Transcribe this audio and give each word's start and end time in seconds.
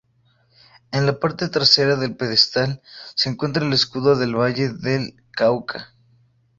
En 0.91 1.05
la 1.05 1.19
parte 1.19 1.47
trasera 1.47 1.95
del 1.95 2.15
pedestal 2.17 2.81
se 3.13 3.29
encuentra 3.29 3.63
el 3.63 3.71
Escudo 3.71 4.15
del 4.15 4.33
Valle 4.35 4.69
del 4.73 5.15
Cauca. 5.29 5.93